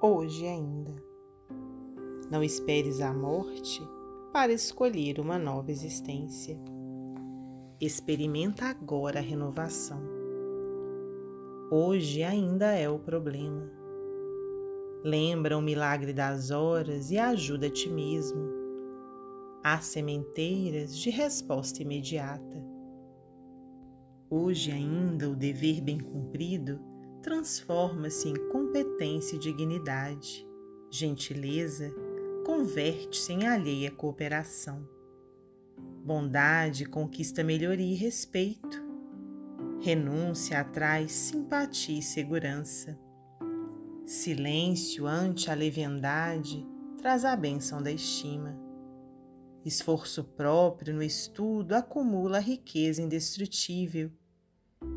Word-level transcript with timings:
hoje 0.00 0.46
ainda. 0.46 0.94
Não 2.30 2.42
esperes 2.42 3.00
a 3.00 3.12
morte 3.12 3.82
para 4.32 4.52
escolher 4.52 5.18
uma 5.18 5.38
nova 5.38 5.70
existência. 5.70 6.58
Experimenta 7.80 8.66
agora 8.66 9.18
a 9.18 9.22
renovação. 9.22 10.00
Hoje 11.70 12.22
ainda 12.22 12.72
é 12.72 12.88
o 12.88 12.98
problema. 12.98 13.70
Lembra 15.02 15.56
o 15.56 15.62
milagre 15.62 16.12
das 16.12 16.50
horas 16.50 17.10
e 17.10 17.18
ajuda 17.18 17.66
a 17.66 17.70
ti 17.70 17.88
mesmo. 17.88 18.48
Há 19.62 19.80
sementeiras 19.80 20.96
de 20.96 21.10
resposta 21.10 21.82
imediata. 21.82 22.64
Hoje 24.30 24.70
ainda 24.70 25.28
o 25.28 25.36
dever 25.36 25.80
bem 25.80 25.98
cumprido 25.98 26.80
transforma-se 27.22 28.28
em 28.28 28.48
competência 28.50 29.36
e 29.36 29.38
dignidade. 29.38 30.46
Gentileza 30.90 31.92
converte-se 32.44 33.32
em 33.32 33.46
alheia 33.46 33.90
cooperação. 33.90 34.88
Bondade 36.04 36.86
conquista 36.86 37.44
melhoria 37.44 37.92
e 37.92 37.94
respeito. 37.94 38.82
Renúncia 39.80 40.60
atrai 40.60 41.08
simpatia 41.08 41.98
e 41.98 42.02
segurança. 42.02 42.98
Silêncio 44.06 45.06
ante 45.06 45.50
a 45.50 45.54
leviandade 45.54 46.66
traz 46.96 47.24
a 47.24 47.36
bênção 47.36 47.82
da 47.82 47.92
estima. 47.92 48.58
Esforço 49.64 50.24
próprio 50.24 50.94
no 50.94 51.02
estudo 51.02 51.74
acumula 51.74 52.38
riqueza 52.38 53.02
indestrutível, 53.02 54.10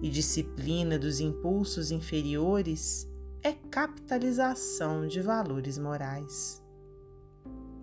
e 0.00 0.08
disciplina 0.08 0.98
dos 0.98 1.20
impulsos 1.20 1.90
inferiores 1.90 3.08
é 3.42 3.52
capitalização 3.52 5.06
de 5.06 5.20
valores 5.20 5.78
morais. 5.78 6.62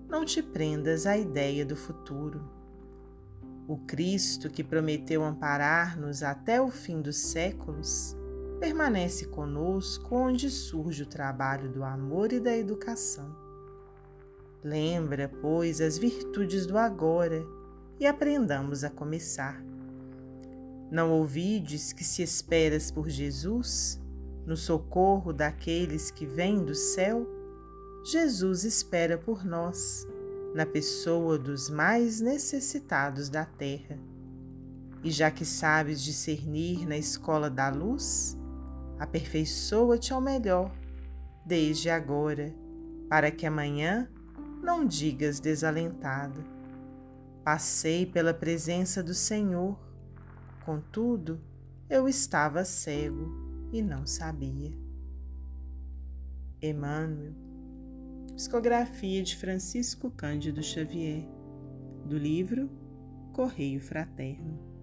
Não 0.08 0.24
te 0.24 0.42
prendas 0.42 1.06
à 1.06 1.18
ideia 1.18 1.66
do 1.66 1.76
futuro. 1.76 2.50
O 3.68 3.78
Cristo 3.78 4.50
que 4.50 4.64
prometeu 4.64 5.24
amparar-nos 5.24 6.22
até 6.22 6.62
o 6.62 6.70
fim 6.70 7.02
dos 7.02 7.18
séculos 7.18 8.16
permanece 8.60 9.26
conosco 9.26 10.16
onde 10.16 10.50
surge 10.50 11.04
o 11.04 11.08
trabalho 11.08 11.70
do 11.72 11.84
amor 11.84 12.32
e 12.32 12.40
da 12.40 12.56
educação. 12.56 13.36
Lembra, 14.64 15.32
pois, 15.42 15.82
as 15.82 15.98
virtudes 15.98 16.66
do 16.66 16.78
agora 16.78 17.46
e 18.00 18.06
aprendamos 18.06 18.84
a 18.84 18.90
começar. 18.90 19.75
Não 20.92 21.12
ouvides 21.12 21.92
que 21.92 22.04
se 22.04 22.22
esperas 22.22 22.92
por 22.92 23.10
Jesus, 23.10 24.00
no 24.46 24.56
socorro 24.56 25.34
daqueles 25.34 26.12
que 26.12 26.26
vêm 26.26 26.64
do 26.64 26.76
céu? 26.76 27.28
Jesus 28.06 28.64
espera 28.64 29.18
por 29.18 29.44
nós, 29.44 30.08
na 30.54 30.66
pessoa 30.66 31.40
dos 31.40 31.70
mais 31.70 32.22
necessitados 32.22 33.30
da 33.30 33.46
terra. 33.46 33.98
E 35.04 35.10
já 35.10 35.32
que 35.32 35.44
sabes 35.44 36.02
discernir 36.02 36.88
na 36.88 36.98
escola 36.98 37.50
da 37.50 37.70
luz, 37.70 38.38
aperfeiçoa-te 39.00 40.14
ao 40.14 40.22
melhor, 40.22 40.72
desde 41.46 41.90
agora, 41.90 42.54
para 43.10 43.32
que 43.32 43.46
amanhã 43.46 44.08
não 44.62 44.86
digas 44.86 45.40
desalentado. 45.40 46.44
Passei 47.44 48.06
pela 48.06 48.34
presença 48.34 49.04
do 49.04 49.14
Senhor, 49.14 49.78
contudo, 50.66 51.40
eu 51.88 52.10
estava 52.10 52.66
cego 52.66 53.70
e 53.72 53.84
não 53.84 54.08
sabia. 54.08 54.74
Emmanuel, 56.60 57.34
psicografia 58.34 59.22
de 59.22 59.36
Francisco 59.36 60.10
Cândido 60.10 60.64
Xavier, 60.64 61.24
do 62.08 62.18
livro 62.18 62.68
Correio 63.32 63.80
Fraterno. 63.80 64.75